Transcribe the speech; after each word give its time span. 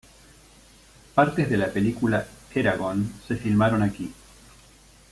Partes 1.13 1.47
de 1.47 1.57
la 1.57 1.71
película 1.71 2.25
"Eragon" 2.55 3.07
se 3.27 3.35
filmaron 3.35 3.83
aquí. 3.83 4.11